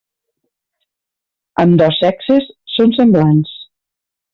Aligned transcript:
Ambdós 1.67 2.03
sexes 2.05 2.51
són 2.79 2.99
semblants. 3.01 3.59